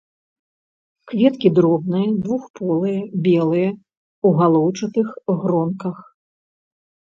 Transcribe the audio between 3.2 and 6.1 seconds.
белыя, у галоўчатых гронках.